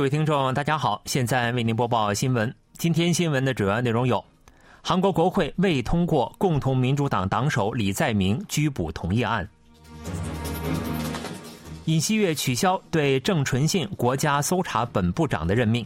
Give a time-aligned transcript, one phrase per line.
[0.00, 2.54] 各位听众，大家好，现在为您播报新闻。
[2.78, 4.24] 今天新闻的主要内容有：
[4.80, 9.44] 韩国国会未通过共同民主党党首李在明拘捕同意案；
[11.84, 15.84] 尹锡悦取消对郑纯信国家搜查本部长的任命；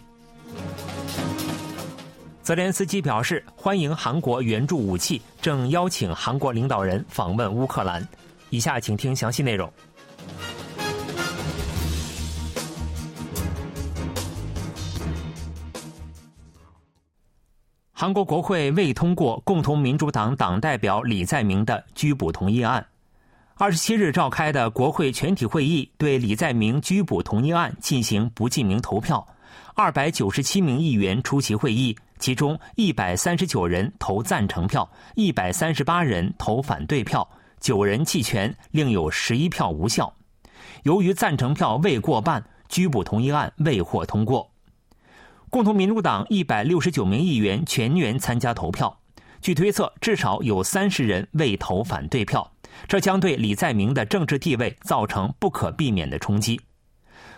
[2.40, 8.06] 泽连斯基表示欢迎韩国援助武器，正邀请韩国领导人访问乌克兰。
[8.50, 9.68] 以下请听详细内容。
[17.96, 22.84] 韩国国会未通过共同民主党党代表李在明的拘捕同意案。
[23.54, 29.24] 二十七日召开的国会全体会议对李在明拘捕同意案进行不记名投票。
[29.76, 37.28] 二百九十七名议员出席会议，其中一百三十九人投赞成票，一百三十八人投反对票，
[37.60, 40.12] 九人弃权，另有十一票无效。
[40.82, 44.50] 由于赞成票未过半，拘捕同意案未获通过。
[45.54, 48.98] 共同民主党一百六十九名议员全员参加投票，
[49.40, 52.50] 据推测，至少有三十人未投反对票，
[52.88, 56.60] 这将对李在明的政治地位造成不可避免的冲击。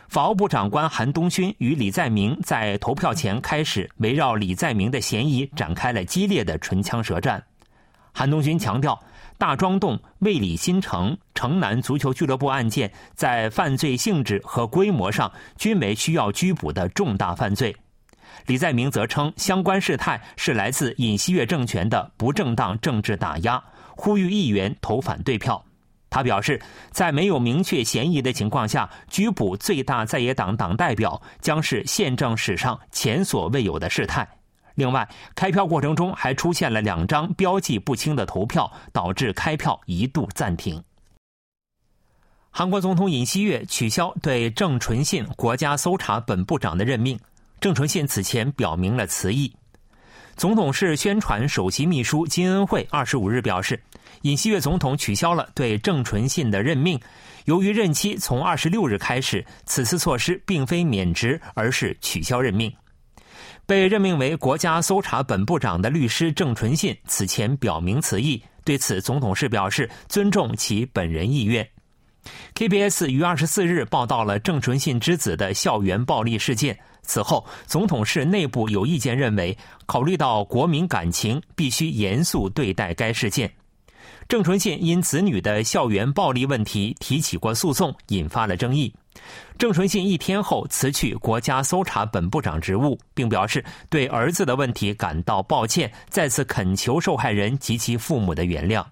[0.09, 7.45] 法务部长官韩东勋与李在明在投票前开始围绕李在明的嫌疑展开了激烈的唇枪舌战。
[8.15, 8.99] 韩东勋强调，
[9.37, 17.77] 大庄洞、卫理新城、城南足球俱乐部案件在犯罪性质和规模上均为需要拘捕的重大犯罪。
[18.45, 23.63] 李在明则称，相关事态是来自尹锡悦政权的不正当政治打压，
[23.95, 25.65] 呼吁议员投反对票。
[26.09, 26.61] 他表示，
[26.93, 34.27] 在没有明确嫌疑的情况下，拘捕最大在野党党代表将是宪政史上前所未有的事态。
[34.77, 40.83] 另外，开票过程中还出现了两张标记不清的投票，导致开票一度暂停。
[42.51, 47.19] 韩国总统尹锡悦取消对郑纯信国家搜查本部长的任命。
[47.61, 49.53] 郑纯信此前表明了辞意。
[50.37, 53.83] 总统室宣传首席秘书金恩惠二十五日表示，
[54.21, 57.01] 尹锡悦总统取消了对郑纯信的任命，
[57.47, 62.71] 由于任期从二十六日开始，此次措施并非免职，而是取消任命。
[63.65, 71.67] 被任命为国家搜查本部长的律师郑纯信此前表明辞意，对此总统室表示尊重其本人意愿。
[72.55, 76.79] KBS 于二十四日报道了郑纯信之子的校园暴力事件。
[77.07, 79.57] 此后，总统室内部有意见认为，
[79.87, 83.51] 考虑到国民感情，必须严肃对待该事件。
[84.29, 88.93] 郑纯信因子女的校园暴力问题提起过诉讼，引发了争议。
[89.57, 98.85] 郑纯信一天后辞去国家搜查本部长职务，并表示对儿子的问题感到抱歉，再次恳求受害人及其父母的原谅。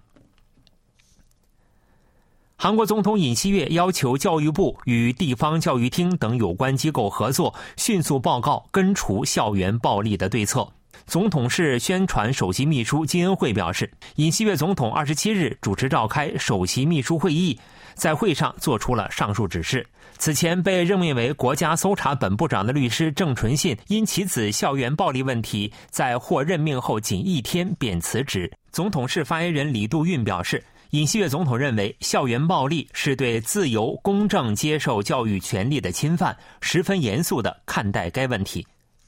[2.57, 10.65] 韩国总统尹锡悦要求教育部与地方教育厅等有关机构合作，迅速报告根除校园暴力的对策。
[11.05, 17.59] 总统室宣传首席秘书金恩惠表示，尹锡悦总统二十七日主持召开首席秘书会议，
[17.93, 19.85] 在会上做出了上述指示。
[20.17, 28.49] 此前被任命为国家搜查本部长的律师郑纯信，因其子校园暴力问题，在获任命后仅一天便辞职。
[28.71, 30.63] 总统室发言人李杜运表示。
[30.95, 38.65] 尹锡悦总统认为，校园暴力是对自由、公正接受教育权利的侵犯，十分严肃地看待该问题。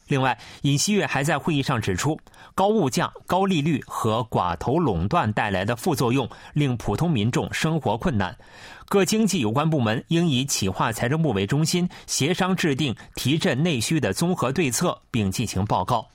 [0.09, 2.19] 另外，尹锡悦还在会议上指出，
[2.53, 8.37] 高物价、高利率和寡头垄断带来的副作用令普通民众生活困难，
[8.89, 16.05] 各经济有关部门应以企划财政部为中心，协商制定提振内需的综合对策，并进行报告。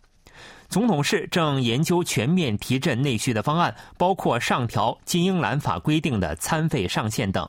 [0.72, 7.46] 总统室正研究全面提振内需的方案，包括上调金英兰法规定的餐费上限等。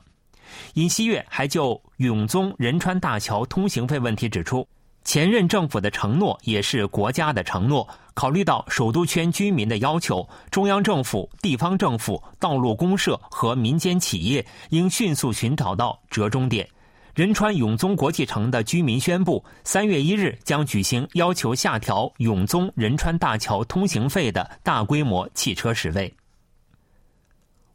[0.74, 4.68] 尹锡悦还就永宗仁川大桥通行费问题指出，
[5.04, 7.88] 前任政府的承诺也是国家的承诺。
[8.12, 16.68] 考虑到首都圈居民的要求，中央政府、地方政府、道路公社和民间企业应迅速寻找到折中点。
[17.14, 26.12] 仁川永宗国际城的居民宣布，三月一日将举行要求下调永宗仁川大桥通行费的大规模汽车示威。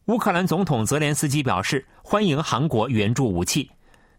[0.08, 3.72] 乌克兰总统泽连斯基表示欢迎韩国援助武器。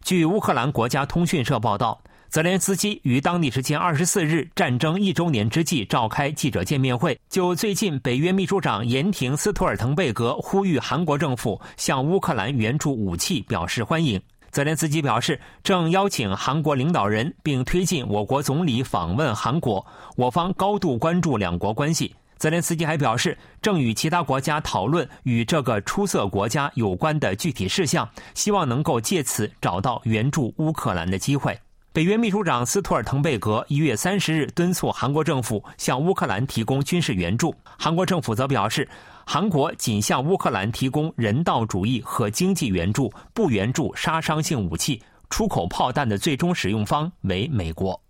[0.03, 14.19] 据乌克兰国家通讯社报道，泽连斯基于当地时间二十四日战争一周年之际召开记者见面会，就最近北约秘书长延廷斯图尔滕贝格呼吁韩国政府向乌克兰援助武器表示欢迎。
[14.51, 19.85] 泽连斯基表示，正邀请韩国领导人，并推进我国总理访问韩国。
[20.17, 22.13] 我方高度关注两国关系。
[22.37, 31.57] 泽连斯基还表示，正与其他国家讨论与这个出色国家有关的具体事项，希望能够借此找到援助乌克兰的机会。
[31.93, 38.87] 北约秘书长斯托尔滕贝格一月三十日敦促韩国政府向乌克兰提供军事援助，韩国政府则表示，
[39.25, 45.01] 韩国仅向乌克兰提供人道主义和经济援助，不援助杀伤性武器。
[45.29, 48.01] 出口炮弹的最终使用方为美国。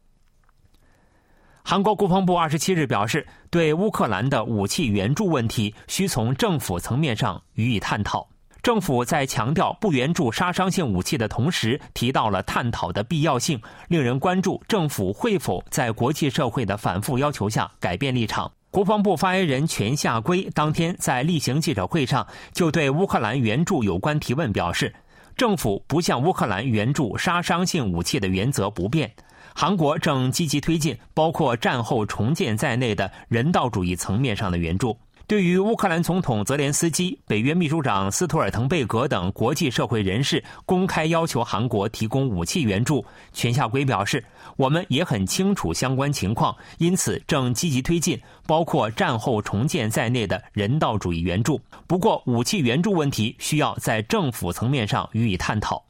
[1.63, 8.27] 韩国国防部二十七日表示，对乌克兰的武器援助问题，需从政府层面上予以探讨。
[8.63, 18.51] 政府在强调不援助杀伤性武器的同时，提到了探讨的必要性，令人关注政府会否在国际社会的反复要求下改变立场。
[18.71, 24.95] 国防部发言人权夏圭当天在例行记者会上就对乌克兰援助有关提问表示，
[25.35, 29.11] 政府不向乌克兰援助杀伤性武器的原则不变，
[29.53, 34.97] 韩国正积极推进包括战后重建在内的人道主义层面上的援助。
[35.31, 44.21] 对于乌克兰总统泽连斯基、北约秘书长斯图尔滕贝格等国际社会人士公开要求韩国提供武器援助，全夏圭表示
[44.57, 51.57] ：“我们也很清楚相关情况，因此正积极推进包括战后重建在内的人道主义援助。
[51.87, 55.81] 不过，武器援助问题需要在政府层面上予以探讨。”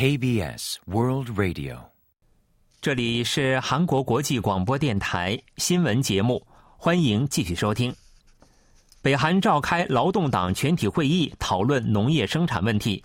[0.00, 1.76] KBS World Radio，
[2.80, 6.42] 这里是韩国国际广播电台新闻节目，
[6.78, 7.94] 欢迎继续收听。
[9.02, 13.04] 北韩召开劳动党全体会议，讨论农业生产问题。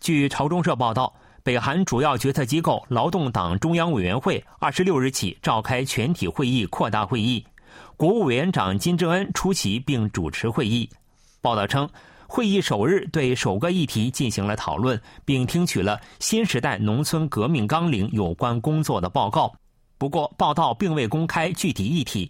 [0.00, 7.42] 据朝中社报道，北韩主要决策机构劳动党中央委员会二十六日起召开全体会议扩大会议，
[7.96, 10.90] 国务委员长金正恩出席并主持会议。
[11.40, 11.88] 报道称。
[12.34, 19.54] 会议首日对首个议题进行了讨论，并听取了新时代农村革命纲领有关工作的报告。
[19.98, 22.28] 不过，报道并未公开具体议题。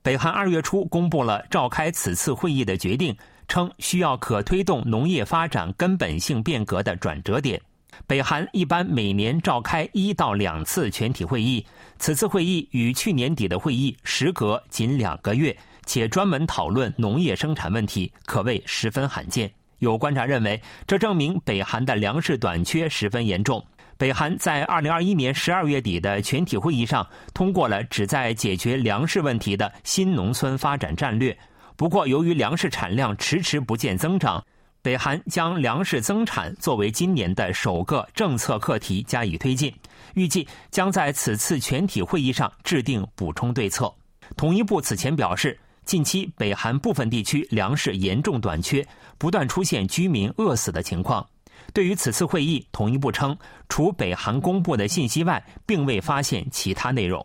[0.00, 3.14] 北韩二月初公布了召开此次会议的决定，
[3.46, 7.60] 称需要可推动农业发展根本性变革的转折点。
[8.06, 11.66] 北韩一般每年召开一到两次全体会议，
[11.98, 15.54] 此次会议与去年底的会议时隔仅两个月。
[15.86, 19.50] 且专门讨论农业生产问题，可谓十分罕见。
[19.80, 23.62] 有观察认为，这证明北韩的粮食短缺十分严重。
[23.98, 31.36] 北韩在二零二一年十二月底的全体会议上通过了旨在解决粮食问题的新农村发展战略。
[31.76, 34.42] 不过，由于粮食产量迟迟不见增长，
[34.80, 39.74] 北韩将粮食增产作为今年的首个政策课题加以推进，
[40.14, 43.92] 预计将在此次全体会议上制定补充对策。
[44.36, 45.58] 统一部此前表示。
[45.84, 48.86] 近期，北韩部分地区粮食严重短缺，
[49.18, 51.26] 不断出现居民饿死的情况。
[51.72, 53.36] 对于此次会议，统一部称，
[53.68, 57.24] 除北韩公布的信息外，并未发现其他内容。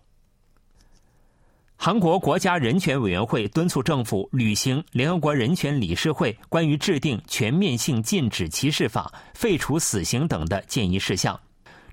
[1.75, 11.39] 韩国国家人权委员会敦促政府履行联合国人权理事会关于制定全面性禁止歧视法、废除死刑等的建议事项。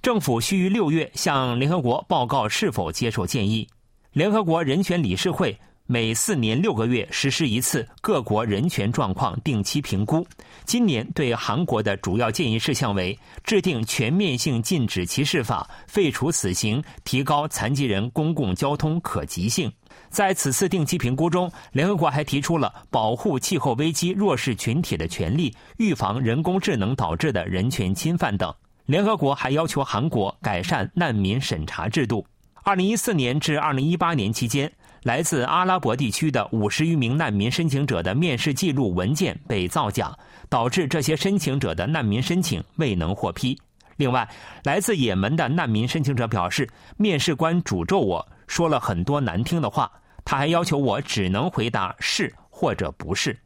[0.03, 3.69] 政府需于六月向联合国报告是否接受建议。
[4.13, 5.57] 联合国人权理事会。
[5.89, 10.27] 每四年六个月实施一次各国人权状况定期评估。
[10.65, 19.73] 今年对韩国的主要建议事项为：制定全面性禁止歧视法、废除死刑、提高残疾人公共交通可及性。
[20.09, 28.53] 在此次定期评估中，联合国还提出了保护气候危机弱势群体的权利、预防人工智能导致的人权侵犯等。
[28.87, 32.27] 联合国还要求韩国改善难民审查制度。
[32.65, 34.73] 二零一四年至二零一八年期间。
[35.07, 40.13] 来自阿拉伯地区的五十余名难民申请者的面试记录文件被造假，
[40.49, 43.57] 导致这些申请者的难民申请未能获批。
[43.99, 44.29] 另外，
[44.65, 49.89] 来自也门的难民申请者表示，面试官诅咒我说了很多难听的话，
[50.25, 53.39] 他还要求我只能回答是或者不是。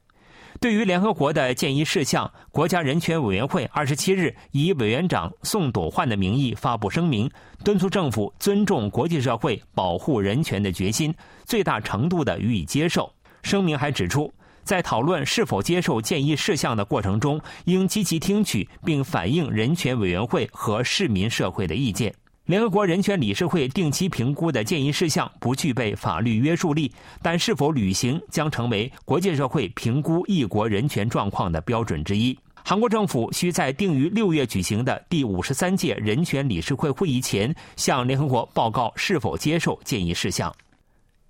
[0.60, 7.30] 对于联合国的建议事项，国家人权委员会二十七日以委员长宋朵焕的名义发布声明，
[7.64, 11.14] 敦促政府尊重国际社会保护人权的决心，
[11.46, 13.10] 最大程度的予以接受。
[13.42, 14.30] 声明还指出，
[14.62, 22.14] 在讨论是否接受建议事项的过程中，应积极听取并反映人权委员会和市民社会的意见。
[22.50, 26.92] 联合国人权理事会定期评估的建议事项不具备法律约束力，
[27.22, 32.36] 但是否履行将成为国际社会评估一国人权状况的标准之一。
[32.64, 40.52] 韩国政府需在定于六月举行的第五十三届人权理事会会议前，向联合国报告是否接受建议事项。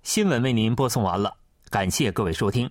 [0.01, 1.31] 新闻为您播送完了，
[1.69, 2.67] 感谢各位收听。